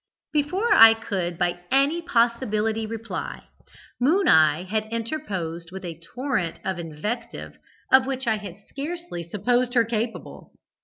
"Before 0.33 0.73
I 0.73 0.95
could 0.95 1.37
by 1.37 1.59
any 1.69 2.01
possibility 2.01 2.87
reply, 2.87 3.43
'Moon 3.99 4.27
eye' 4.27 4.63
had 4.63 4.91
interposed 4.91 5.71
with 5.71 5.85
a 5.85 5.99
torrent 6.15 6.59
of 6.65 6.79
invective 6.79 7.59
of 7.93 8.07
which 8.07 8.25
I 8.25 8.37
had 8.37 8.63
scarcely 8.67 9.21
supposed 9.29 9.75
her 9.75 9.85
capable. 9.85 10.53